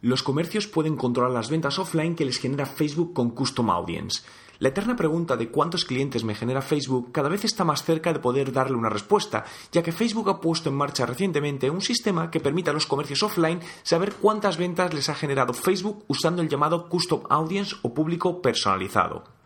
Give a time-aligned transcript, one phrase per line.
[0.00, 4.22] Los comercios pueden controlar las ventas offline que les genera Facebook con Custom Audience.
[4.60, 8.20] La eterna pregunta de cuántos clientes me genera Facebook cada vez está más cerca de
[8.20, 12.38] poder darle una respuesta, ya que Facebook ha puesto en marcha recientemente un sistema que
[12.38, 16.88] permite a los comercios offline saber cuántas ventas les ha generado Facebook usando el llamado
[16.88, 19.37] Custom Audience o público personalizado.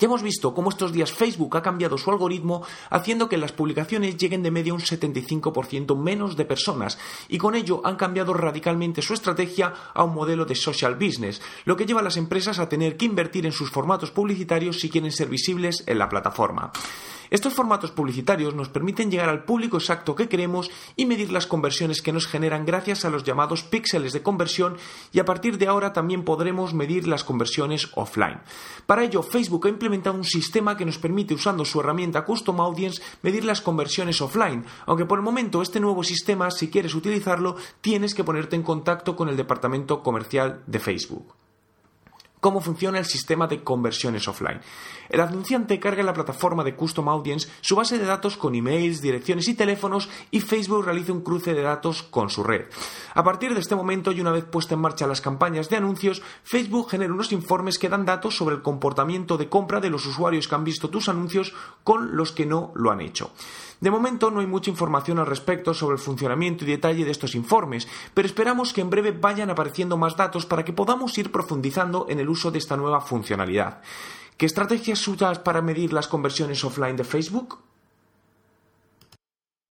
[0.00, 4.16] Ya hemos visto cómo estos días Facebook ha cambiado su algoritmo haciendo que las publicaciones
[4.16, 9.12] lleguen de media un 75% menos de personas y con ello han cambiado radicalmente su
[9.12, 12.96] estrategia a un modelo de social business, lo que lleva a las empresas a tener
[12.96, 16.72] que invertir en sus formatos publicitarios si quieren ser visibles en la plataforma.
[17.30, 22.02] Estos formatos publicitarios nos permiten llegar al público exacto que queremos y medir las conversiones
[22.02, 24.76] que nos generan gracias a los llamados píxeles de conversión
[25.12, 28.40] y a partir de ahora también podremos medir las conversiones offline.
[28.86, 33.44] Para ello, Facebook ha un sistema que nos permite, usando su herramienta Custom Audience, medir
[33.44, 38.24] las conversiones offline, aunque por el momento este nuevo sistema, si quieres utilizarlo, tienes que
[38.24, 41.34] ponerte en contacto con el departamento comercial de Facebook
[42.40, 44.60] cómo funciona el sistema de conversiones offline.
[45.08, 49.02] El anunciante carga en la plataforma de Custom Audience su base de datos con emails,
[49.02, 52.66] direcciones y teléfonos y Facebook realiza un cruce de datos con su red.
[53.14, 56.22] A partir de este momento y una vez puesta en marcha las campañas de anuncios,
[56.42, 60.48] Facebook genera unos informes que dan datos sobre el comportamiento de compra de los usuarios
[60.48, 63.32] que han visto tus anuncios con los que no lo han hecho.
[63.80, 67.34] De momento no hay mucha información al respecto sobre el funcionamiento y detalle de estos
[67.34, 72.04] informes, pero esperamos que en breve vayan apareciendo más datos para que podamos ir profundizando
[72.10, 73.82] en el uso de esta nueva funcionalidad.
[74.36, 77.58] ¿Qué estrategias usas para medir las conversiones offline de Facebook?